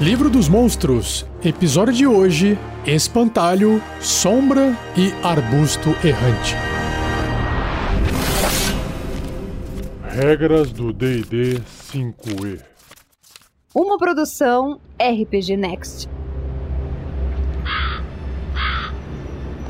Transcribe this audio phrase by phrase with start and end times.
[0.00, 6.56] Livro dos Monstros, episódio de hoje: Espantalho, Sombra e Arbusto Errante.
[10.02, 11.60] Regras do DD
[11.92, 12.62] 5E.
[13.74, 16.08] Uma produção RPG Next.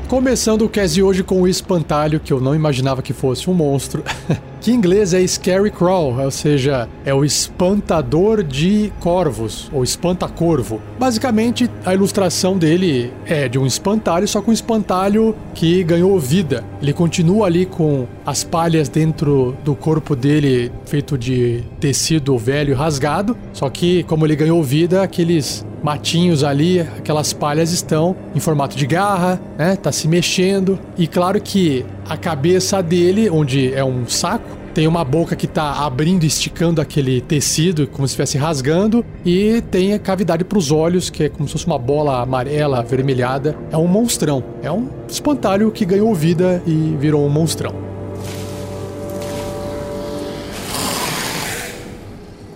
[0.07, 3.53] Começando o cast de hoje com o espantalho, que eu não imaginava que fosse um
[3.53, 4.01] monstro.
[4.61, 10.79] que em inglês é Scary Crawl, ou seja, é o espantador de corvos, ou espanta-corvo.
[10.99, 16.63] Basicamente, a ilustração dele é de um espantalho, só com um espantalho que ganhou vida.
[16.79, 22.75] Ele continua ali com as palhas dentro do corpo dele, feito de tecido velho e
[22.75, 28.75] rasgado, só que como ele ganhou vida, aqueles matinhos ali, aquelas palhas estão em formato
[28.75, 29.75] de garra, né?
[29.75, 30.79] Tá se mexendo.
[30.97, 35.85] E claro que a cabeça dele, onde é um saco, tem uma boca que tá
[35.85, 41.09] abrindo, esticando aquele tecido, como se estivesse rasgando, e tem a cavidade para os olhos,
[41.09, 43.57] que é como se fosse uma bola amarela, avermelhada.
[43.71, 44.43] É um monstrão.
[44.61, 47.75] É um espantalho que ganhou vida e virou um monstrão.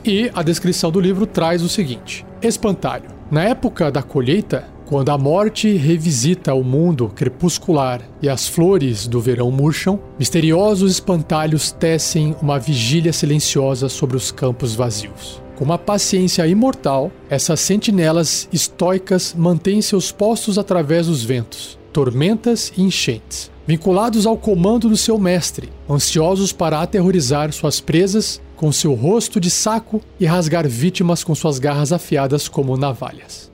[0.03, 3.09] E a descrição do livro traz o seguinte: Espantalho.
[3.31, 9.19] Na época da colheita, quando a morte revisita o mundo crepuscular e as flores do
[9.19, 15.41] verão murcham, misteriosos espantalhos tecem uma vigília silenciosa sobre os campos vazios.
[15.55, 22.83] Com uma paciência imortal, essas sentinelas estoicas mantêm seus postos através dos ventos, tormentas e
[22.83, 29.39] enchentes, vinculados ao comando do seu mestre, ansiosos para aterrorizar suas presas com seu rosto
[29.39, 33.51] de saco e rasgar vítimas com suas garras afiadas como navalhas.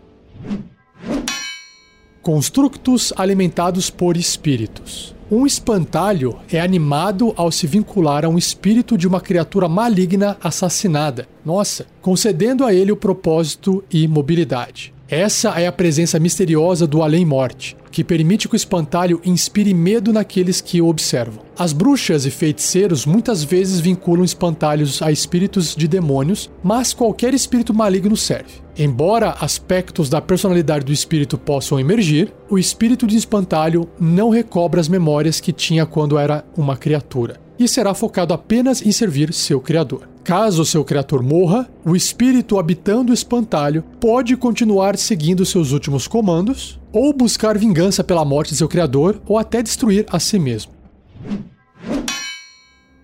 [2.21, 5.15] Constructos alimentados por espíritos.
[5.31, 11.27] Um espantalho é animado ao se vincular a um espírito de uma criatura maligna assassinada.
[11.43, 14.93] Nossa, concedendo a ele o propósito e mobilidade.
[15.11, 20.61] Essa é a presença misteriosa do além-morte, que permite que o espantalho inspire medo naqueles
[20.61, 21.43] que o observam.
[21.59, 27.73] As bruxas e feiticeiros muitas vezes vinculam espantalhos a espíritos de demônios, mas qualquer espírito
[27.73, 28.61] maligno serve.
[28.77, 34.87] Embora aspectos da personalidade do espírito possam emergir, o espírito de espantalho não recobra as
[34.87, 40.09] memórias que tinha quando era uma criatura e será focado apenas em servir seu criador.
[40.23, 46.79] Caso seu criador morra, o espírito habitando o espantalho pode continuar seguindo seus últimos comandos,
[46.91, 50.71] ou buscar vingança pela morte de seu criador, ou até destruir a si mesmo.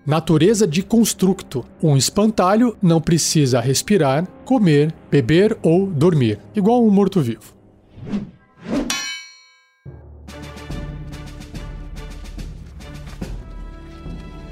[0.06, 1.64] Natureza de constructo.
[1.82, 7.54] Um espantalho não precisa respirar, comer, beber ou dormir, igual um morto-vivo.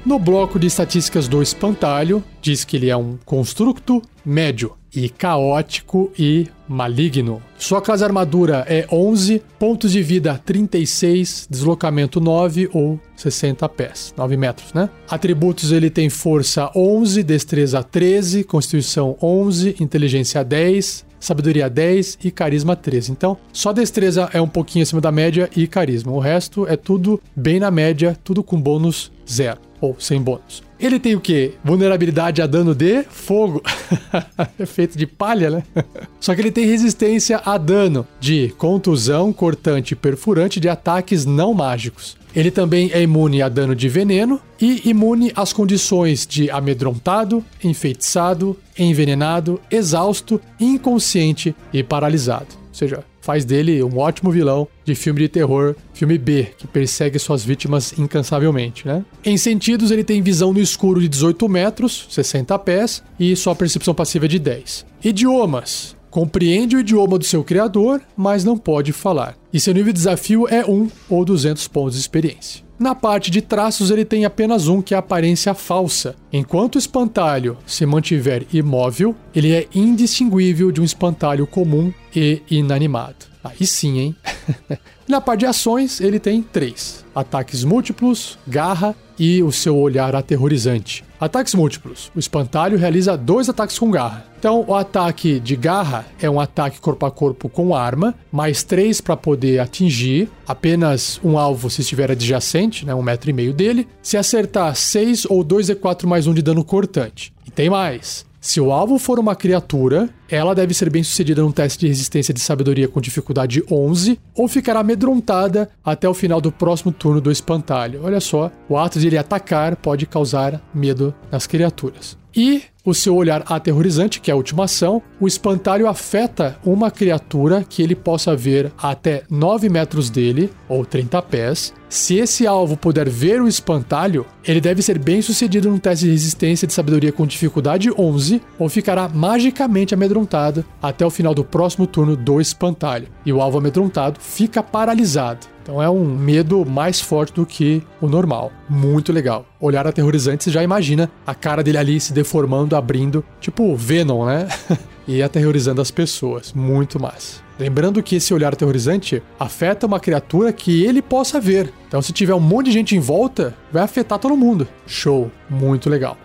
[0.07, 6.09] No bloco de estatísticas do espantalho, diz que ele é um constructo médio e caótico
[6.17, 7.43] e maligno.
[7.57, 14.37] Sua classe armadura é 11, pontos de vida 36, deslocamento 9 ou 60 pés, 9
[14.37, 14.89] metros, né?
[15.09, 22.77] Atributos ele tem força 11, destreza 13, constituição 11, inteligência 10, sabedoria 10 e carisma
[22.77, 23.11] 13.
[23.11, 26.13] Então, só destreza é um pouquinho acima da média e carisma.
[26.13, 30.63] O resto é tudo bem na média, tudo com bônus zero ou sem bônus.
[30.79, 31.53] Ele tem o que?
[31.63, 33.63] Vulnerabilidade a dano de fogo.
[34.59, 35.63] Efeito de palha, né?
[36.19, 41.53] Só que ele tem resistência a dano de contusão, cortante e perfurante de ataques não
[41.53, 42.15] mágicos.
[42.35, 48.55] Ele também é imune a dano de veneno e imune às condições de amedrontado, enfeitiçado,
[48.77, 52.47] envenenado, exausto, inconsciente e paralisado.
[52.67, 57.19] Ou seja, faz dele um ótimo vilão de filme de terror, filme B, que persegue
[57.19, 59.03] suas vítimas incansavelmente, né?
[59.25, 63.93] Em sentidos, ele tem visão no escuro de 18 metros, 60 pés, e sua percepção
[63.93, 64.85] passiva é de 10.
[65.03, 65.93] Idiomas.
[66.09, 69.35] Compreende o idioma do seu criador, mas não pode falar.
[69.51, 72.66] E seu nível de desafio é 1 ou 200 pontos de experiência.
[72.79, 76.15] Na parte de traços, ele tem apenas um, que é a aparência falsa.
[76.31, 83.25] Enquanto o espantalho se mantiver imóvel, ele é indistinguível de um espantalho comum e inanimado.
[83.43, 84.15] Aí sim, hein?
[85.07, 91.03] Na parte de ações, ele tem três: ataques múltiplos, garra e o seu olhar aterrorizante.
[91.19, 92.11] Ataques múltiplos.
[92.15, 94.25] O espantalho realiza dois ataques com garra.
[94.37, 99.01] Então, o ataque de garra é um ataque corpo a corpo com arma, mais três
[99.01, 103.87] para poder atingir apenas um alvo se estiver adjacente, né, um metro e meio dele.
[104.03, 107.33] Se acertar 6 ou 2d4 mais um de dano cortante.
[107.47, 108.26] E tem mais.
[108.47, 112.33] Se o alvo for uma criatura, ela deve ser bem sucedida num teste de resistência
[112.33, 117.29] de sabedoria com dificuldade 11 ou ficará amedrontada até o final do próximo turno do
[117.29, 118.05] espantalho.
[118.05, 122.17] Olha só, o ato de ele atacar pode causar medo nas criaturas.
[122.33, 127.65] E o seu olhar aterrorizante, que é a última ação, o espantalho afeta uma criatura
[127.67, 131.73] que ele possa ver até 9 metros dele, ou 30 pés.
[131.89, 136.11] Se esse alvo puder ver o espantalho, ele deve ser bem sucedido num teste de
[136.11, 141.87] resistência de sabedoria com dificuldade 11 ou ficará magicamente amedrontado até o final do próximo
[141.87, 143.07] turno do espantalho.
[143.25, 145.47] E o alvo amedrontado fica paralisado.
[145.67, 148.53] Então é um medo mais forte do que o normal.
[148.69, 149.45] Muito legal.
[149.59, 154.47] Olhar aterrorizante, você já imagina a cara dele ali se deformando, abrindo, tipo Venom, né?
[155.07, 156.53] e aterrorizando as pessoas.
[156.53, 157.41] Muito massa.
[157.59, 161.73] Lembrando que esse olhar aterrorizante afeta uma criatura que ele possa ver.
[161.87, 164.67] Então, se tiver um monte de gente em volta, vai afetar todo mundo.
[164.85, 166.17] Show, muito legal.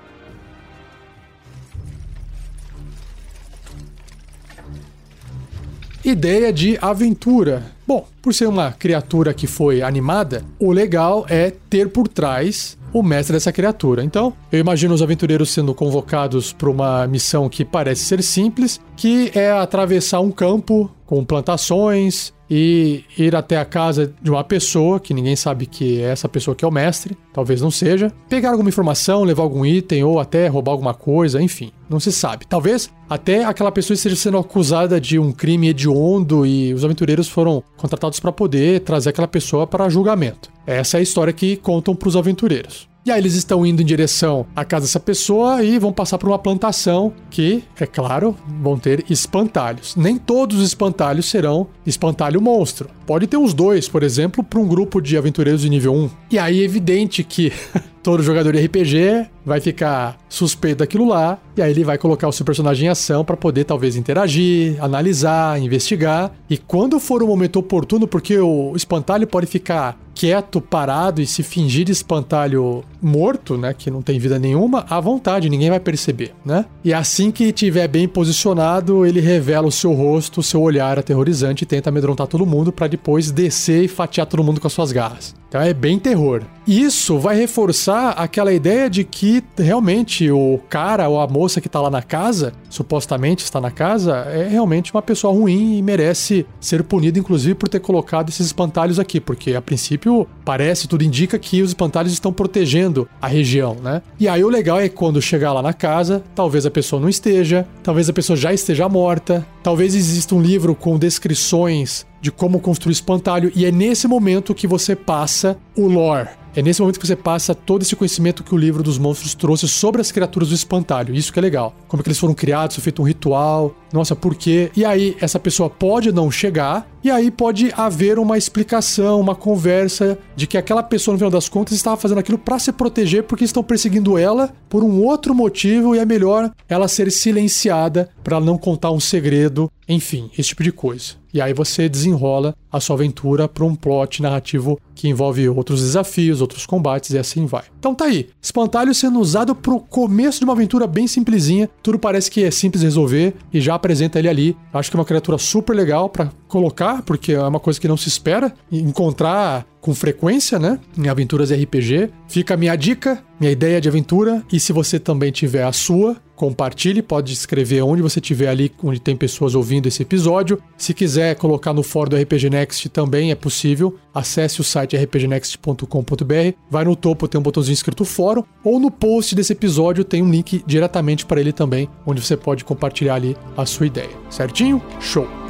[6.04, 7.62] Ideia de aventura.
[7.86, 13.02] Bom, por ser uma criatura que foi animada, o legal é ter por trás o
[13.02, 14.04] mestre dessa criatura.
[14.04, 19.30] Então, eu imagino os aventureiros sendo convocados para uma missão que parece ser simples, que
[19.34, 25.12] é atravessar um campo com plantações e ir até a casa de uma pessoa que
[25.12, 28.70] ninguém sabe que é essa pessoa que é o mestre, talvez não seja, pegar alguma
[28.70, 32.46] informação, levar algum item ou até roubar alguma coisa, enfim, não se sabe.
[32.46, 37.62] Talvez até aquela pessoa esteja sendo acusada de um crime hediondo e os aventureiros foram
[37.76, 40.50] contratados para poder trazer aquela pessoa para julgamento.
[40.66, 42.90] Essa é a história que contam para os aventureiros.
[43.04, 46.28] E aí eles estão indo em direção à casa dessa pessoa e vão passar por
[46.28, 49.96] uma plantação que, é claro, vão ter espantalhos.
[49.96, 52.88] Nem todos os espantalhos serão espantalho monstro.
[53.06, 56.10] Pode ter uns dois, por exemplo, para um grupo de aventureiros de nível 1.
[56.30, 57.52] E aí é evidente que
[58.02, 62.32] todo jogador de RPG vai ficar suspeito daquilo lá, e aí ele vai colocar o
[62.32, 66.32] seu personagem em ação para poder talvez interagir, analisar, investigar.
[66.48, 71.42] E quando for o momento oportuno, porque o espantalho pode ficar quieto, parado e se
[71.42, 76.32] fingir de espantalho morto, né, que não tem vida nenhuma, à vontade, ninguém vai perceber,
[76.44, 76.66] né?
[76.84, 81.64] E assim que estiver bem posicionado, ele revela o seu rosto, o seu olhar aterrorizante
[81.64, 84.92] e tenta amedrontar todo mundo para depois descer e fatiar todo mundo com as suas
[84.92, 85.34] garras.
[85.52, 86.40] Então é bem terror.
[86.66, 91.78] Isso vai reforçar aquela ideia de que realmente o cara ou a moça que tá
[91.78, 96.82] lá na casa, supostamente está na casa, é realmente uma pessoa ruim e merece ser
[96.84, 101.60] punido, inclusive, por ter colocado esses espantalhos aqui, porque a princípio parece, tudo indica que
[101.60, 104.00] os espantalhos estão protegendo a região, né?
[104.18, 107.66] E aí o legal é quando chegar lá na casa, talvez a pessoa não esteja,
[107.82, 112.92] talvez a pessoa já esteja morta, talvez exista um livro com descrições de como construir
[112.92, 116.41] espantalho, e é nesse momento que você passa o lore.
[116.54, 119.66] É nesse momento que você passa todo esse conhecimento que o livro dos monstros trouxe
[119.66, 121.14] sobre as criaturas do espantalho.
[121.14, 121.74] Isso que é legal.
[121.88, 123.74] Como é que eles foram criados, foi feito um ritual.
[123.90, 124.70] Nossa, por quê?
[124.76, 130.18] E aí, essa pessoa pode não chegar, e aí pode haver uma explicação, uma conversa
[130.36, 133.44] de que aquela pessoa, no final das contas, estava fazendo aquilo para se proteger porque
[133.44, 138.58] estão perseguindo ela por um outro motivo e é melhor ela ser silenciada para não
[138.58, 141.22] contar um segredo, enfim, esse tipo de coisa.
[141.34, 146.41] E aí você desenrola a sua aventura para um plot narrativo que envolve outros desafios,
[146.42, 147.64] outros combates e assim vai.
[147.78, 152.30] Então tá aí, espantalho sendo usado pro começo de uma aventura bem simplesinha, tudo parece
[152.30, 154.56] que é simples resolver e já apresenta ele ali.
[154.72, 157.96] Acho que é uma criatura super legal para colocar, porque é uma coisa que não
[157.96, 160.78] se espera encontrar com frequência, né?
[160.96, 162.08] Em aventuras RPG.
[162.28, 164.42] Fica a minha dica, minha ideia de aventura.
[164.50, 167.02] E se você também tiver a sua, compartilhe.
[167.02, 170.62] Pode escrever onde você estiver ali, onde tem pessoas ouvindo esse episódio.
[170.78, 173.98] Se quiser colocar no fórum do RPG Next também é possível.
[174.14, 176.56] Acesse o site rpgnext.com.br.
[176.70, 178.44] Vai no topo, tem um botãozinho escrito fórum.
[178.62, 182.64] Ou no post desse episódio tem um link diretamente para ele também, onde você pode
[182.64, 184.10] compartilhar ali a sua ideia.
[184.30, 184.80] Certinho?
[185.00, 185.41] Show!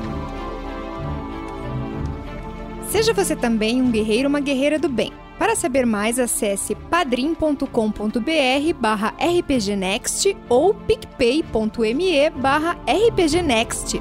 [2.92, 5.14] Seja você também um guerreiro ou uma guerreira do bem.
[5.38, 7.64] Para saber mais, acesse padrim.com.br
[8.78, 13.98] barra rpgnext ou picpay.me barra rpgnext.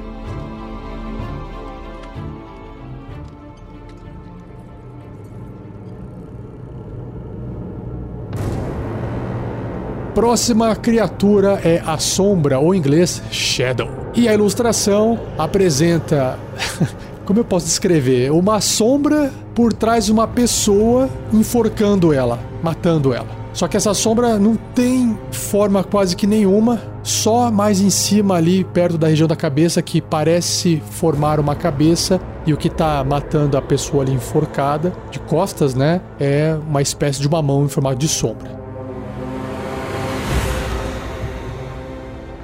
[10.14, 13.88] Próxima criatura é a sombra, ou em inglês, Shadow.
[14.14, 16.38] E a ilustração apresenta
[17.32, 18.30] como eu posso descrever?
[18.30, 23.28] Uma sombra por trás de uma pessoa enforcando ela, matando ela.
[23.54, 28.64] Só que essa sombra não tem forma quase que nenhuma, só mais em cima ali,
[28.64, 33.56] perto da região da cabeça, que parece formar uma cabeça, e o que tá matando
[33.56, 36.02] a pessoa ali enforcada, de costas, né?
[36.20, 38.60] É uma espécie de uma mão em formato de sombra.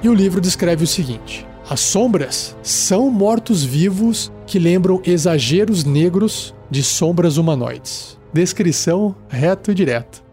[0.01, 6.83] E o livro descreve o seguinte: as sombras são mortos-vivos que lembram exageros negros de
[6.83, 8.17] sombras humanoides.
[8.33, 10.23] Descrição reto e direto.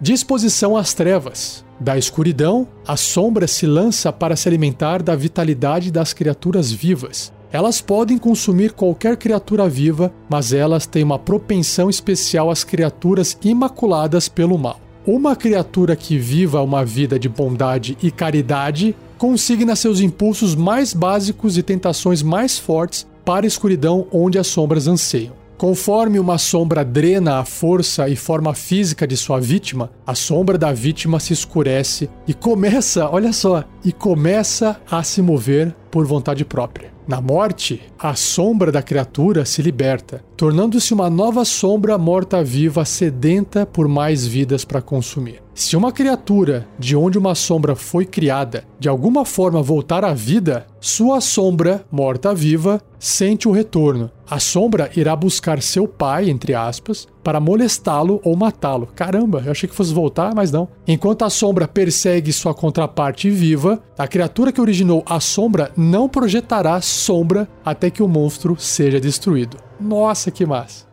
[0.00, 1.64] Disposição às trevas.
[1.78, 7.32] Da escuridão, a sombra se lança para se alimentar da vitalidade das criaturas vivas.
[7.52, 14.28] Elas podem consumir qualquer criatura viva, mas elas têm uma propensão especial às criaturas imaculadas
[14.28, 14.80] pelo mal.
[15.06, 21.58] Uma criatura que viva uma vida de bondade e caridade consigna seus impulsos mais básicos
[21.58, 25.37] e tentações mais fortes para a escuridão onde as sombras anseiam.
[25.58, 30.72] Conforme uma sombra drena a força e forma física de sua vítima, a sombra da
[30.72, 36.92] vítima se escurece e começa, olha só, e começa a se mover por vontade própria.
[37.08, 43.88] Na morte, a sombra da criatura se liberta, tornando-se uma nova sombra morta-viva sedenta por
[43.88, 45.42] mais vidas para consumir.
[45.54, 50.66] Se uma criatura de onde uma sombra foi criada de alguma forma voltar à vida,
[50.80, 54.10] sua sombra morta-viva sente o retorno.
[54.30, 58.86] A sombra irá buscar seu pai, entre aspas, para molestá-lo ou matá-lo.
[58.94, 60.68] Caramba, eu achei que fosse voltar, mas não.
[60.86, 66.78] Enquanto a sombra persegue sua contraparte viva, a criatura que originou a sombra não projetará
[66.82, 69.56] sombra até que o monstro seja destruído.
[69.80, 70.86] Nossa, que massa!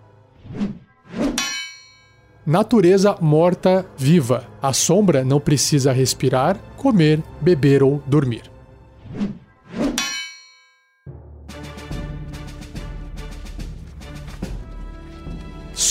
[2.45, 4.45] Natureza morta viva.
[4.61, 8.43] A sombra não precisa respirar, comer, beber ou dormir.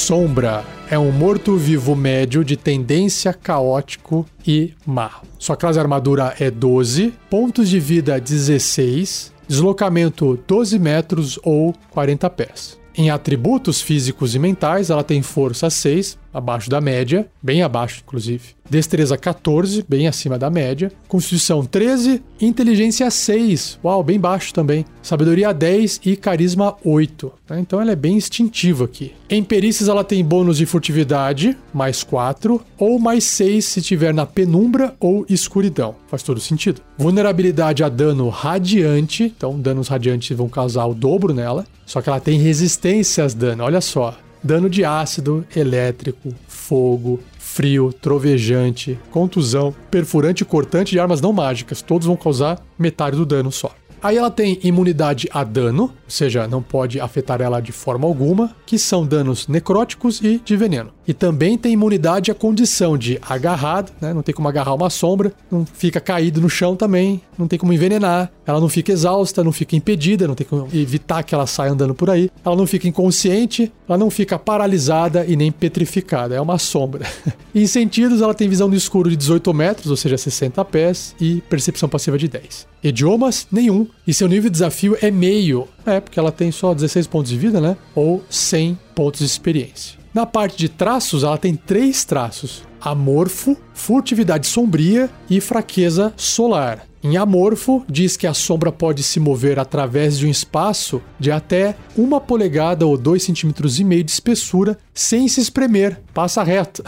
[0.05, 5.23] Sombra é um morto-vivo médio de tendência caótico e má.
[5.39, 12.79] Sua classe armadura é 12, pontos de vida 16, deslocamento 12 metros ou 40 pés.
[12.95, 18.43] Em atributos físicos e mentais, ela tem força 6, abaixo da média, bem abaixo, inclusive.
[18.69, 20.91] Destreza 14, bem acima da média.
[21.07, 24.85] Constituição 13, inteligência 6, uau, bem baixo também.
[25.03, 27.33] Sabedoria 10 e carisma 8.
[27.51, 27.61] Né?
[27.61, 29.13] Então ela é bem instintiva aqui.
[29.29, 34.27] Em perícias ela tem bônus de furtividade, mais 4, ou mais 6 se tiver na
[34.27, 35.95] penumbra ou escuridão.
[36.09, 36.81] Faz todo sentido.
[36.97, 41.67] Vulnerabilidade a dano radiante, então danos radiantes vão causar o dobro nela.
[41.85, 47.93] Só que ela tem resistência às danos, olha só dano de ácido, elétrico, fogo, frio,
[47.93, 51.81] trovejante, contusão, perfurante e cortante de armas não mágicas.
[51.81, 53.75] Todos vão causar metade do dano só.
[54.03, 58.55] Aí ela tem imunidade a dano, ou seja, não pode afetar ela de forma alguma,
[58.67, 60.93] que são danos necróticos e de veneno.
[61.07, 64.15] E também tem imunidade à condição de agarrado, né?
[64.15, 67.73] Não tem como agarrar uma sombra, não fica caído no chão também, não tem como
[67.73, 71.73] envenenar, ela não fica exausta, não fica impedida, não tem como evitar que ela saia
[71.73, 76.41] andando por aí, ela não fica inconsciente, ela não fica paralisada e nem petrificada, é
[76.41, 77.07] uma sombra.
[77.55, 81.43] em sentidos, ela tem visão no escuro de 18 metros, ou seja, 60 pés, e
[81.49, 82.67] percepção passiva de 10.
[82.83, 83.87] Idiomas, nenhum.
[84.07, 85.67] E seu nível de desafio é meio.
[85.87, 87.77] É, porque ela tem só 16 pontos de vida, né?
[87.95, 90.04] Ou 100 pontos de experiência.
[90.15, 96.87] Na parte de traços, ela tem três traços: amorfo, furtividade sombria e fraqueza solar.
[97.03, 101.77] Em amorfo, diz que a sombra pode se mover através de um espaço de até
[101.95, 106.01] uma polegada ou dois centímetros e meio de espessura sem se espremer.
[106.15, 106.83] Passa reto.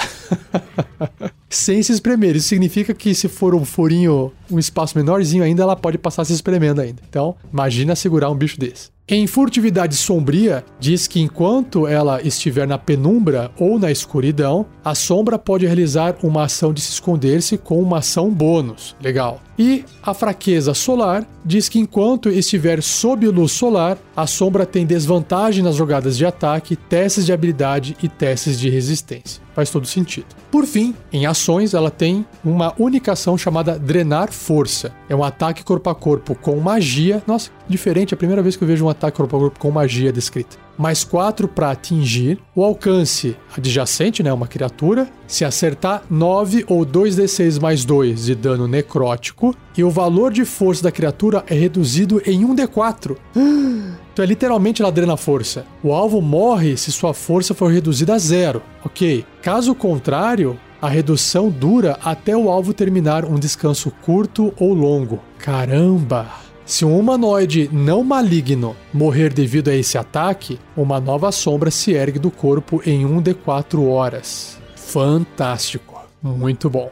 [1.51, 2.35] sem se espremer.
[2.35, 6.33] Isso significa que se for um furinho, um espaço menorzinho ainda, ela pode passar se
[6.33, 7.03] espremendo ainda.
[7.07, 8.96] Então, imagina segurar um bicho desse.
[9.09, 15.39] Em Furtividade Sombria, diz que enquanto ela estiver na penumbra ou na escuridão, a sombra
[15.39, 18.97] pode realizar uma ação de se esconder-se com uma ação bônus.
[19.01, 19.41] Legal.
[19.57, 25.63] E a fraqueza solar diz que enquanto estiver sob luz solar, a sombra tem desvantagem
[25.63, 29.41] nas jogadas de ataque, testes de habilidade e testes de resistência.
[29.55, 30.27] Faz todo sentido.
[30.51, 34.93] Por fim, em ações, ela tem uma única ação chamada Drenar Força.
[35.09, 37.23] É um ataque corpo a corpo com magia.
[37.27, 39.71] Nossa, diferente, é a primeira vez que eu vejo um ataque corpo a corpo com
[39.71, 42.39] magia descrita mais 4 para atingir.
[42.55, 45.09] O alcance adjacente, né, uma criatura.
[45.27, 49.55] Se acertar, 9 ou 2d6 mais 2 de dano necrótico.
[49.77, 53.17] E o valor de força da criatura é reduzido em 1d4.
[54.17, 55.67] Então é literalmente ela drena força.
[55.83, 58.63] O alvo morre se sua força for reduzida a zero.
[58.83, 59.27] Ok.
[59.43, 65.21] Caso contrário, a redução dura até o alvo terminar um descanso curto ou longo.
[65.37, 66.46] Caramba!
[66.67, 72.19] Se um humanoide não maligno morrer devido a esse ataque, uma nova sombra se ergue
[72.19, 74.59] do corpo em 1 de 4 horas.
[74.75, 76.05] Fantástico.
[76.21, 76.91] Muito bom.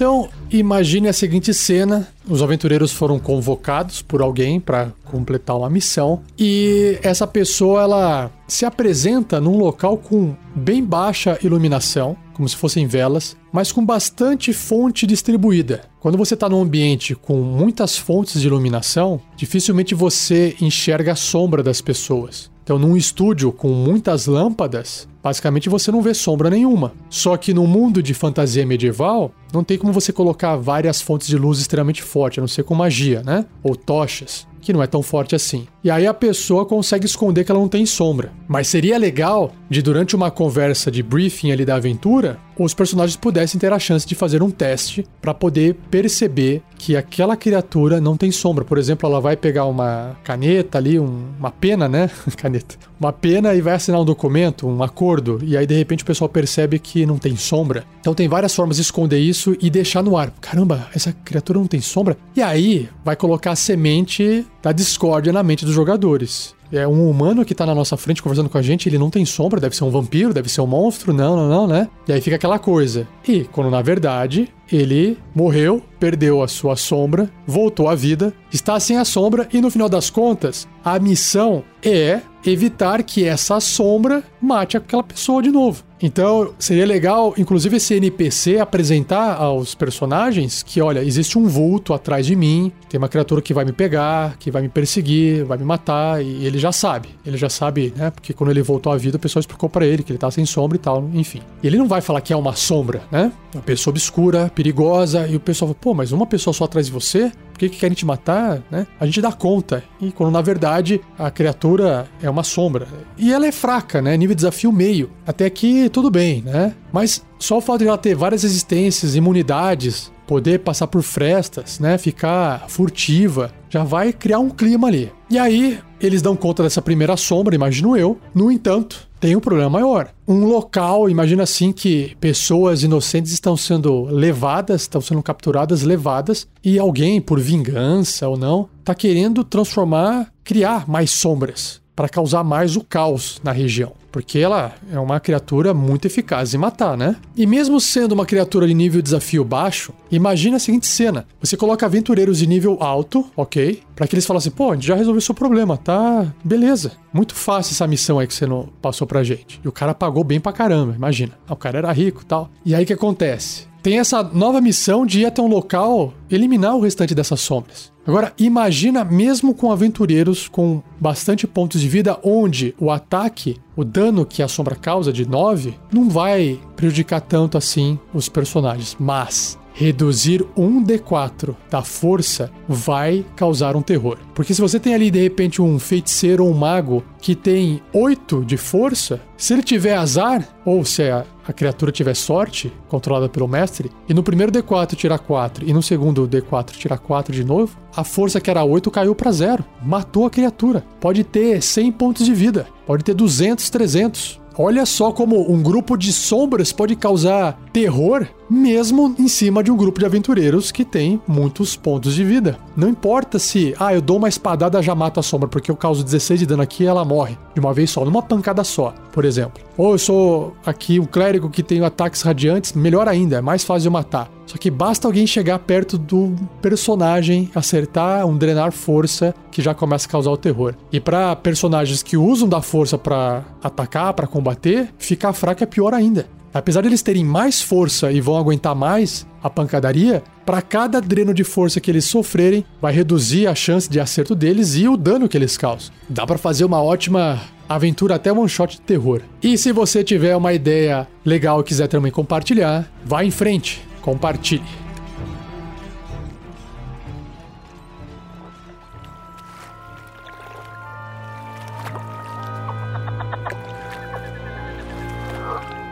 [0.00, 6.22] Então, imagine a seguinte cena: os aventureiros foram convocados por alguém para completar uma missão
[6.38, 12.86] e essa pessoa ela se apresenta num local com bem baixa iluminação, como se fossem
[12.86, 15.82] velas, mas com bastante fonte distribuída.
[16.00, 21.62] Quando você está num ambiente com muitas fontes de iluminação, dificilmente você enxerga a sombra
[21.62, 22.50] das pessoas.
[22.64, 26.92] Então, num estúdio com muitas lâmpadas, basicamente você não vê sombra nenhuma.
[27.10, 31.36] Só que no mundo de fantasia medieval, não tem como você colocar várias fontes de
[31.36, 33.46] luz extremamente fortes, a não ser com magia, né?
[33.62, 35.66] Ou tochas que não é tão forte assim.
[35.82, 38.32] E aí a pessoa consegue esconder que ela não tem sombra.
[38.46, 43.58] Mas seria legal de durante uma conversa de briefing ali da aventura, os personagens pudessem
[43.58, 48.30] ter a chance de fazer um teste para poder perceber que aquela criatura não tem
[48.30, 48.64] sombra.
[48.64, 52.10] Por exemplo, ela vai pegar uma caneta ali, um, uma pena, né?
[52.36, 52.76] caneta.
[52.98, 56.28] Uma pena e vai assinar um documento, um acordo, e aí de repente o pessoal
[56.28, 57.84] percebe que não tem sombra.
[58.00, 60.30] Então tem várias formas de esconder isso e deixar no ar.
[60.40, 62.16] Caramba, essa criatura não tem sombra.
[62.36, 66.54] E aí vai colocar a semente da discórdia na mente dos jogadores.
[66.72, 69.24] É um humano que tá na nossa frente conversando com a gente, ele não tem
[69.24, 71.88] sombra, deve ser um vampiro, deve ser um monstro, não, não, não, né?
[72.06, 73.06] E aí fica aquela coisa.
[73.26, 78.96] E quando na verdade ele morreu, perdeu a sua sombra, voltou à vida, está sem
[78.96, 84.76] a sombra e no final das contas, a missão é evitar que essa sombra mate
[84.76, 85.84] aquela pessoa de novo.
[86.02, 92.24] Então, seria legal, inclusive, esse NPC apresentar aos personagens que, olha, existe um vulto atrás
[92.24, 95.64] de mim, tem uma criatura que vai me pegar, que vai me perseguir, vai me
[95.64, 97.10] matar, e ele já sabe.
[97.24, 98.10] Ele já sabe, né?
[98.10, 100.46] Porque quando ele voltou à vida, o pessoal explicou para ele que ele tá sem
[100.46, 101.42] sombra e tal, enfim.
[101.62, 103.30] Ele não vai falar que é uma sombra, né?
[103.52, 106.92] Uma pessoa obscura, perigosa, e o pessoal fala, pô, mas uma pessoa só atrás de
[106.92, 107.32] você?
[107.50, 108.86] Por que, que querem te matar, né?
[108.98, 109.82] A gente dá conta.
[109.98, 112.86] E quando na verdade a criatura é uma sombra.
[113.16, 114.14] E ela é fraca, né?
[114.18, 115.10] Nível de desafio meio.
[115.26, 116.74] Até que tudo bem, né?
[116.92, 121.98] Mas só o fato de ela ter várias resistências, imunidades, poder passar por frestas, né?
[121.98, 125.10] Ficar furtiva, já vai criar um clima ali.
[125.28, 128.16] E aí, eles dão conta dessa primeira sombra, imagino eu.
[128.32, 130.12] No entanto, tem um problema maior.
[130.28, 136.78] Um local, imagina assim que pessoas inocentes estão sendo levadas, estão sendo capturadas, levadas, e
[136.78, 142.80] alguém, por vingança ou não, está querendo transformar, criar mais sombras para causar mais o
[142.80, 143.92] caos na região.
[144.10, 147.14] Porque ela é uma criatura muito eficaz em matar, né?
[147.36, 151.84] E mesmo sendo uma criatura de nível desafio baixo, imagina a seguinte cena: você coloca
[151.84, 153.82] aventureiros de nível alto, ok?
[153.94, 156.32] Para que eles falem assim, pô, a gente já resolveu seu problema, tá?
[156.42, 156.92] Beleza.
[157.12, 159.60] Muito fácil essa missão aí que você não passou pra gente.
[159.62, 161.32] E o cara pagou bem pra caramba, imagina.
[161.50, 162.48] O cara era rico tal.
[162.64, 163.68] E aí o que acontece?
[163.82, 167.90] Tem essa nova missão de ir até um local eliminar o restante dessas sombras.
[168.06, 174.26] Agora, imagina mesmo com aventureiros com bastante pontos de vida, onde o ataque, o dano
[174.26, 178.96] que a sombra causa de 9, não vai prejudicar tanto assim os personagens.
[178.98, 184.18] Mas reduzir um D4 da força vai causar um terror.
[184.34, 188.44] Porque se você tem ali de repente um feiticeiro ou um mago que tem 8
[188.44, 193.48] de força, se ele tiver azar, ou se a, a criatura tiver sorte, controlada pelo
[193.48, 197.76] mestre, e no primeiro D4 tirar 4 e no segundo D4 tirar 4 de novo,
[197.94, 199.64] a força que era 8 caiu para zero.
[199.82, 200.84] Matou a criatura.
[201.00, 204.40] Pode ter 100 pontos de vida, pode ter 200, 300.
[204.58, 209.76] Olha só como um grupo de sombras pode causar terror mesmo em cima de um
[209.76, 212.58] grupo de aventureiros que tem muitos pontos de vida.
[212.76, 216.02] Não importa se, ah, eu dou uma espadada já mata a sombra, porque eu causo
[216.02, 219.24] 16 de dano aqui e ela morre de uma vez só, numa pancada só, por
[219.24, 219.62] exemplo.
[219.76, 223.82] Ou eu sou aqui um clérigo que tem ataques radiantes, melhor ainda, é mais fácil
[223.82, 224.30] de matar.
[224.46, 230.08] Só que basta alguém chegar perto do personagem, acertar um drenar força que já começa
[230.08, 230.74] a causar o terror.
[230.90, 235.94] E para personagens que usam da força para atacar, para combater, ficar fraco é pior
[235.94, 236.26] ainda.
[236.52, 241.32] Apesar de eles terem mais força e vão aguentar mais a pancadaria, para cada dreno
[241.32, 245.28] de força que eles sofrerem, vai reduzir a chance de acerto deles e o dano
[245.28, 245.92] que eles causam.
[246.08, 249.22] Dá para fazer uma ótima aventura até one shot de terror.
[249.40, 254.89] E se você tiver uma ideia legal e quiser também compartilhar, vá em frente, compartilhe.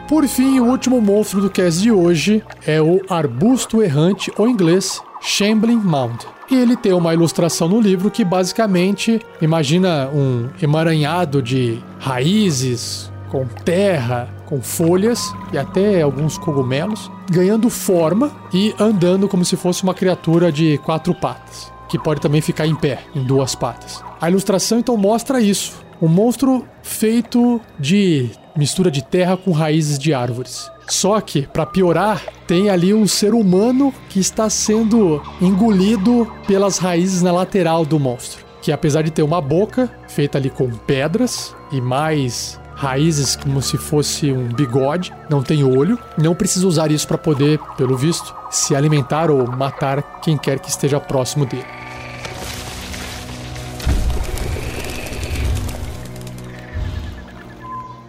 [0.09, 4.53] Por fim, o último monstro do cast de hoje é o arbusto errante, ou em
[4.53, 6.27] inglês, Shambling Mound.
[6.51, 13.45] E ele tem uma ilustração no livro que basicamente imagina um emaranhado de raízes, com
[13.67, 19.93] terra, com folhas e até alguns cogumelos, ganhando forma e andando como se fosse uma
[19.93, 24.03] criatura de quatro patas, que pode também ficar em pé, em duas patas.
[24.19, 25.87] A ilustração então mostra isso.
[26.01, 30.69] Um monstro feito de mistura de terra com raízes de árvores.
[30.89, 37.23] Só que, para piorar, tem ali um ser humano que está sendo engolido pelas raízes
[37.23, 38.45] na lateral do monstro.
[38.61, 43.77] Que apesar de ter uma boca feita ali com pedras e mais raízes como se
[43.77, 48.75] fosse um bigode, não tem olho, não precisa usar isso para poder, pelo visto, se
[48.75, 51.78] alimentar ou matar quem quer que esteja próximo dele.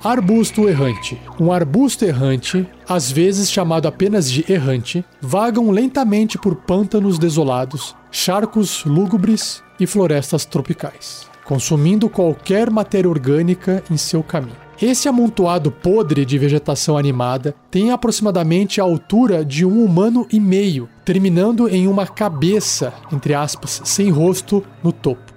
[0.03, 1.19] Arbusto errante.
[1.37, 8.85] Um arbusto errante, às vezes chamado apenas de errante, vagam lentamente por pântanos desolados, charcos
[8.85, 14.55] lúgubres e florestas tropicais, consumindo qualquer matéria orgânica em seu caminho.
[14.81, 20.87] Esse amontoado podre de vegetação animada tem aproximadamente a altura de um humano e meio,
[21.03, 25.33] terminando em uma cabeça, entre aspas, sem rosto no topo.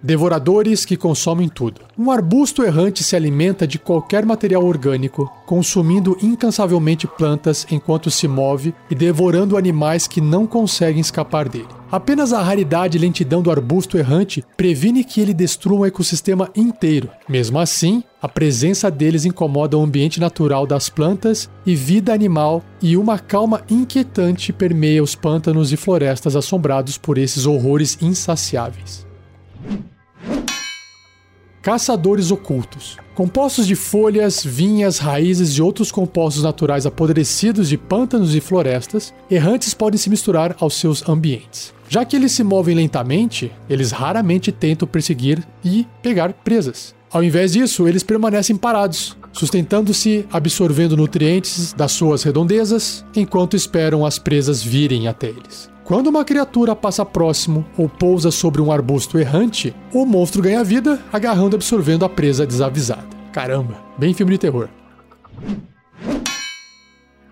[0.00, 1.80] Devoradores que consomem tudo.
[1.98, 8.72] Um arbusto errante se alimenta de qualquer material orgânico, consumindo incansavelmente plantas enquanto se move
[8.88, 11.66] e devorando animais que não conseguem escapar dele.
[11.90, 17.10] Apenas a raridade e lentidão do arbusto errante previne que ele destrua um ecossistema inteiro.
[17.28, 22.96] Mesmo assim, a presença deles incomoda o ambiente natural das plantas e vida animal, e
[22.96, 29.07] uma calma inquietante permeia os pântanos e florestas assombrados por esses horrores insaciáveis.
[31.60, 32.96] Caçadores ocultos.
[33.14, 39.74] Compostos de folhas, vinhas, raízes e outros compostos naturais apodrecidos de pântanos e florestas, errantes
[39.74, 41.74] podem se misturar aos seus ambientes.
[41.88, 46.94] Já que eles se movem lentamente, eles raramente tentam perseguir e pegar presas.
[47.10, 54.18] Ao invés disso, eles permanecem parados, sustentando-se, absorvendo nutrientes das suas redondezas, enquanto esperam as
[54.18, 55.70] presas virem até eles.
[55.88, 61.02] Quando uma criatura passa próximo ou pousa sobre um arbusto errante, o monstro ganha vida,
[61.10, 63.06] agarrando e absorvendo a presa desavisada.
[63.32, 64.68] Caramba, bem filme de terror.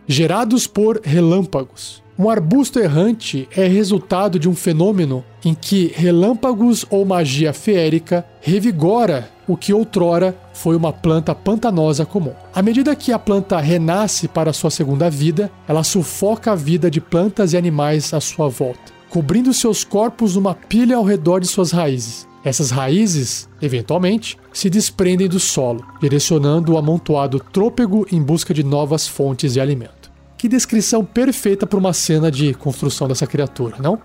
[0.07, 2.03] Gerados por relâmpagos.
[2.19, 9.31] Um arbusto errante é resultado de um fenômeno em que relâmpagos ou magia feérica revigora
[9.49, 12.33] o que outrora foi uma planta pantanosa comum.
[12.55, 17.01] À medida que a planta renasce para sua segunda vida, ela sufoca a vida de
[17.01, 21.71] plantas e animais à sua volta, cobrindo seus corpos numa pilha ao redor de suas
[21.71, 22.27] raízes.
[22.45, 29.09] Essas raízes, eventualmente, se desprendem do solo, direcionando o amontoado trôpego em busca de novas
[29.09, 30.13] fontes de alimento.
[30.39, 33.99] Que descrição perfeita para uma cena de construção dessa criatura, não?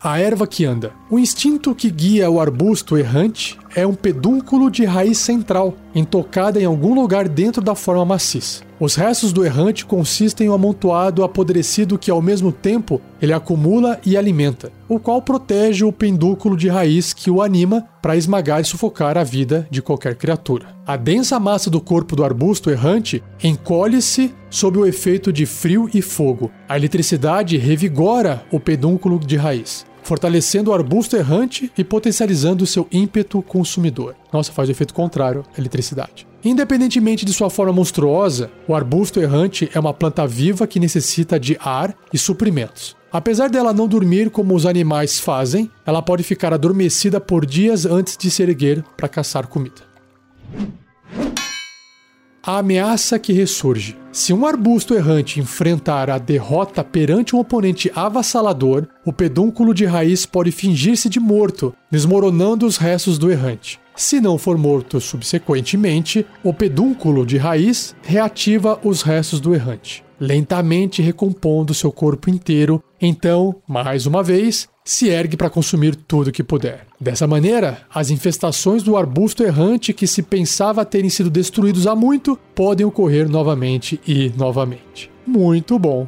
[0.00, 0.92] A erva que anda.
[1.10, 6.64] O instinto que guia o arbusto errante é um pedúnculo de raiz central, intocada em
[6.64, 8.62] algum lugar dentro da forma maciça.
[8.78, 13.98] Os restos do errante consistem em um amontoado apodrecido que, ao mesmo tempo, ele acumula
[14.06, 18.64] e alimenta, o qual protege o pendúculo de raiz que o anima para esmagar e
[18.64, 20.68] sufocar a vida de qualquer criatura.
[20.86, 26.00] A densa massa do corpo do arbusto errante encolhe-se sob o efeito de frio e
[26.00, 26.48] fogo.
[26.68, 33.42] A eletricidade revigora o pedúnculo de raiz fortalecendo o arbusto errante e potencializando seu ímpeto
[33.42, 34.16] consumidor.
[34.32, 36.26] Nossa, faz o efeito contrário à eletricidade.
[36.42, 41.58] Independentemente de sua forma monstruosa, o arbusto errante é uma planta viva que necessita de
[41.60, 42.96] ar e suprimentos.
[43.12, 48.16] Apesar dela não dormir como os animais fazem, ela pode ficar adormecida por dias antes
[48.16, 49.82] de se erguer para caçar comida.
[52.42, 53.94] A ameaça que ressurge.
[54.18, 60.26] Se um arbusto errante enfrentar a derrota perante um oponente avassalador, o pedúnculo de raiz
[60.26, 63.78] pode fingir-se de morto, desmoronando os restos do errante.
[63.98, 71.02] Se não for morto subsequentemente, o pedúnculo de raiz reativa os restos do errante, lentamente
[71.02, 72.80] recompondo seu corpo inteiro.
[73.00, 76.86] Então, mais uma vez, se ergue para consumir tudo que puder.
[77.00, 82.38] Dessa maneira, as infestações do arbusto errante que se pensava terem sido destruídos há muito
[82.54, 85.10] podem ocorrer novamente e novamente.
[85.26, 86.06] Muito bom.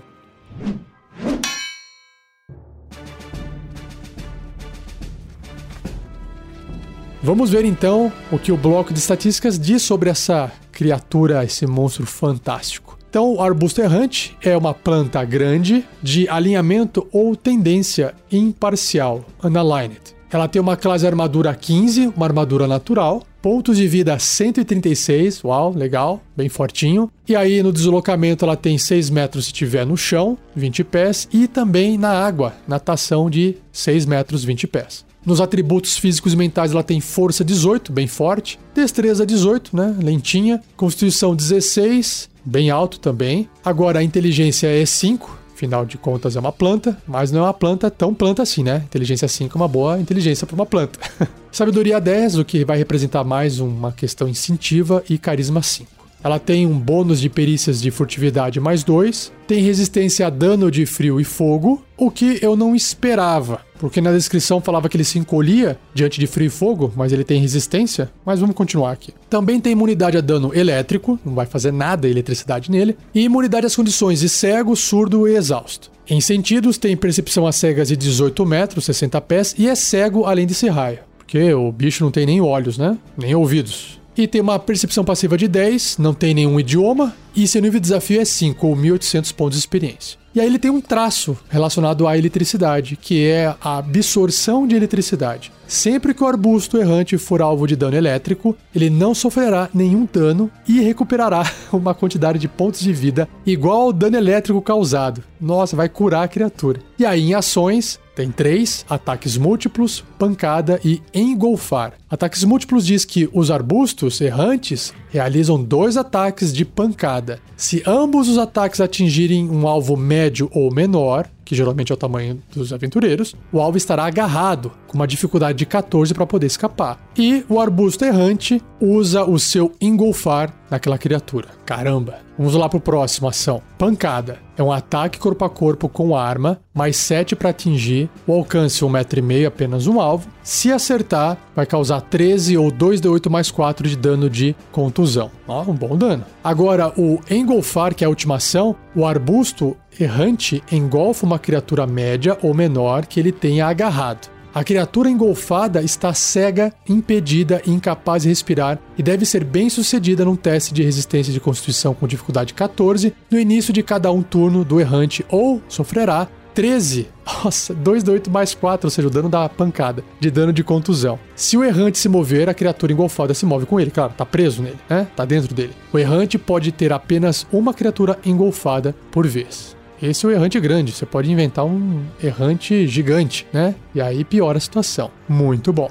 [7.22, 12.06] Vamos ver então o que o bloco de estatísticas diz sobre essa criatura, esse monstro
[12.06, 12.98] fantástico.
[13.10, 20.00] Então, o arbusto errante é uma planta grande de alinhamento ou tendência imparcial, unaligned.
[20.30, 26.22] Ela tem uma classe armadura 15, uma armadura natural, pontos de vida 136, uau, legal,
[26.34, 27.10] bem fortinho.
[27.28, 31.46] E aí no deslocamento ela tem 6 metros se tiver no chão, 20 pés, e
[31.48, 35.09] também na água, natação de 6 metros, 20 pés.
[35.24, 40.62] Nos atributos físicos e mentais ela tem força 18, bem forte, destreza 18, né, lentinha,
[40.76, 43.48] constituição 16, bem alto também.
[43.64, 47.54] Agora a inteligência é 5, afinal de contas é uma planta, mas não é uma
[47.54, 48.82] planta tão planta assim, né?
[48.86, 50.98] Inteligência 5 é uma boa inteligência para uma planta.
[51.52, 56.00] Sabedoria 10, o que vai representar mais uma questão instintiva e carisma 5.
[56.22, 60.84] Ela tem um bônus de perícias de furtividade mais 2, tem resistência a dano de
[60.86, 65.18] frio e fogo, o que eu não esperava, porque na descrição falava que ele se
[65.18, 68.10] encolhia diante de frio e fogo, mas ele tem resistência.
[68.24, 69.12] Mas vamos continuar aqui.
[69.28, 73.66] Também tem imunidade a dano elétrico, não vai fazer nada a eletricidade nele, e imunidade
[73.66, 75.90] às condições de cego, surdo e exausto.
[76.08, 80.46] Em sentidos, tem percepção a cegas de 18 metros, 60 pés, e é cego além
[80.46, 82.98] desse raio porque o bicho não tem nem olhos, né?
[83.16, 84.00] Nem ouvidos.
[84.16, 87.84] E tem uma percepção passiva de 10, não tem nenhum idioma, e seu nível de
[87.84, 90.18] desafio é 5, ou 1800 pontos de experiência.
[90.32, 95.50] E aí ele tem um traço relacionado à eletricidade, que é a absorção de eletricidade.
[95.66, 100.50] Sempre que o arbusto errante for alvo de dano elétrico, ele não sofrerá nenhum dano
[100.68, 105.22] e recuperará uma quantidade de pontos de vida igual ao dano elétrico causado.
[105.40, 106.80] Nossa, vai curar a criatura.
[106.96, 111.94] E aí, em ações, tem três: ataques múltiplos, pancada e engolfar.
[112.10, 117.40] Ataques múltiplos diz que os arbustos errantes realizam dois ataques de pancada.
[117.56, 122.40] Se ambos os ataques atingirem um alvo médio ou menor, que geralmente é o tamanho
[122.54, 126.96] dos aventureiros, o alvo estará agarrado, com uma dificuldade de 14 para poder escapar.
[127.18, 131.48] E o arbusto errante usa o seu engolfar naquela criatura.
[131.66, 132.30] Caramba!
[132.38, 133.60] Vamos lá pro próximo ação.
[133.76, 134.38] Pancada.
[134.56, 139.46] É um ataque corpo a corpo com arma, mais 7 para atingir, o alcance 1,5m
[139.46, 140.28] apenas um alvo.
[140.42, 145.30] Se acertar, vai causar 13 ou 2d8 mais 4 de dano de contusão.
[145.46, 146.24] Ó, um bom dano.
[146.42, 152.38] Agora, o engolfar, que é a última ação, o arbusto errante engolfa uma criatura média
[152.42, 154.30] ou menor que ele tenha agarrado.
[154.52, 160.24] A criatura engolfada está cega, impedida e incapaz de respirar e deve ser bem sucedida
[160.24, 164.64] num teste de resistência de constituição com dificuldade 14 no início de cada um turno
[164.64, 167.08] do errante ou sofrerá 13.
[167.44, 170.64] Nossa, 2 de 8 mais 4, ou seja, o dano da pancada, de dano de
[170.64, 171.18] contusão.
[171.36, 174.62] Se o errante se mover, a criatura engolfada se move com ele, claro, tá preso
[174.62, 175.06] nele, né?
[175.14, 175.72] Tá dentro dele.
[175.92, 179.76] O errante pode ter apenas uma criatura engolfada por vez.
[180.02, 180.92] Esse é o errante grande.
[180.92, 183.74] Você pode inventar um errante gigante, né?
[183.94, 185.10] E aí piora a situação.
[185.28, 185.90] Muito bom.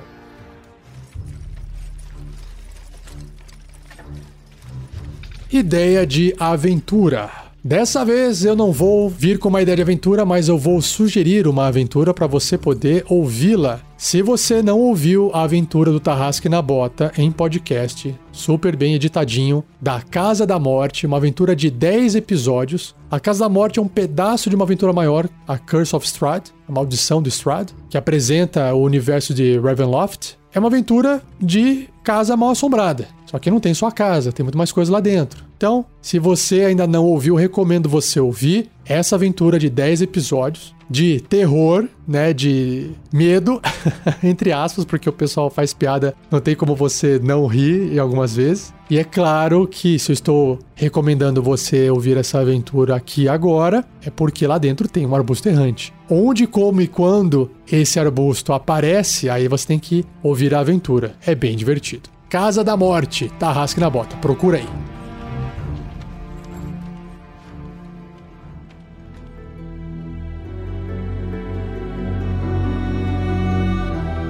[5.51, 7.48] Ideia de aventura.
[7.61, 11.45] Dessa vez eu não vou vir com uma ideia de aventura, mas eu vou sugerir
[11.45, 13.81] uma aventura para você poder ouvi-la.
[13.97, 19.61] Se você não ouviu a aventura do Tarrasque na Bota em podcast, super bem editadinho,
[19.81, 22.95] da Casa da Morte, uma aventura de 10 episódios.
[23.11, 26.53] A Casa da Morte é um pedaço de uma aventura maior, a Curse of Strahd,
[26.65, 30.37] a Maldição do Strahd, que apresenta o universo de Ravenloft.
[30.53, 33.09] É uma aventura de casa mal assombrada.
[33.25, 35.48] Só que não tem só a casa, tem muito mais coisa lá dentro.
[35.59, 41.19] Então, se você ainda não ouviu, recomendo você ouvir essa aventura de 10 episódios de
[41.19, 43.61] terror, né, de medo,
[44.23, 48.73] entre aspas, porque o pessoal faz piada, não tem como você não rir algumas vezes.
[48.89, 54.09] E é claro que se eu estou recomendando você ouvir essa aventura aqui agora, é
[54.09, 55.93] porque lá dentro tem um arbusto errante.
[56.09, 61.15] Onde, como e quando esse arbusto aparece, aí você tem que ouvir a aventura.
[61.25, 62.09] É bem divertido.
[62.29, 64.88] Casa da Morte, Tarrasque na Bota, procura aí.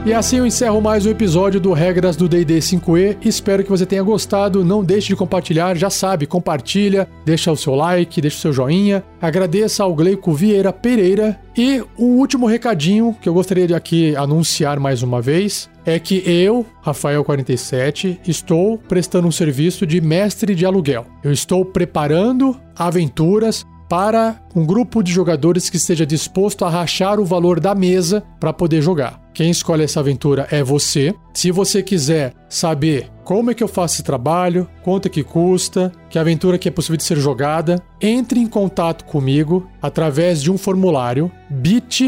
[0.10, 3.18] E assim eu encerro mais um episódio do Regras do D&D 5e.
[3.24, 4.66] Espero que você tenha gostado.
[4.66, 9.04] Não deixe de compartilhar, já sabe, compartilha, deixa o seu like, deixa o seu joinha.
[9.22, 11.40] Agradeça ao Gleico Vieira Pereira.
[11.56, 16.24] E um último recadinho que eu gostaria de aqui anunciar mais uma vez é que
[16.26, 21.06] eu, Rafael47, estou prestando um serviço de mestre de aluguel.
[21.24, 27.26] Eu estou preparando aventuras para um grupo de jogadores que esteja disposto a rachar o
[27.26, 29.20] valor da mesa para poder jogar.
[29.34, 31.16] Quem escolhe essa aventura é você.
[31.34, 35.92] Se você quiser saber como é que eu faço esse trabalho, quanto é que custa,
[36.10, 40.58] que aventura que é possível de ser jogada, entre em contato comigo através de um
[40.58, 42.08] formulário bit.ly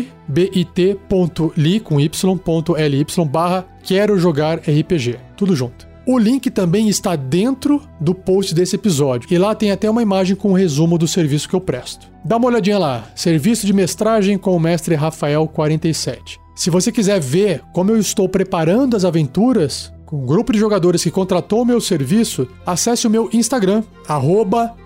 [1.80, 5.18] com y.ly barra quero jogar RPG.
[5.36, 5.91] Tudo junto.
[6.06, 10.36] O link também está dentro do post desse episódio e lá tem até uma imagem
[10.36, 12.10] com um resumo do serviço que eu presto.
[12.26, 16.40] Dá uma olhadinha lá, serviço de mestragem com o mestre Rafael 47.
[16.56, 21.04] Se você quiser ver como eu estou preparando as aventuras com um grupo de jogadores
[21.04, 23.84] que contratou meu serviço, acesse o meu Instagram,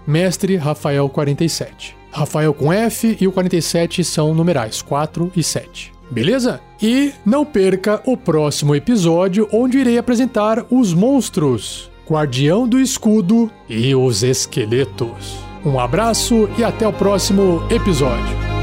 [0.07, 1.95] MestreRafael47.
[2.11, 5.94] Rafael com F e o 47 são numerais, 4 e 7.
[6.09, 6.61] Beleza?
[6.81, 13.95] E não perca o próximo episódio, onde irei apresentar os monstros, Guardião do Escudo e
[13.95, 15.37] os Esqueletos.
[15.65, 18.54] Um abraço e até o próximo episódio.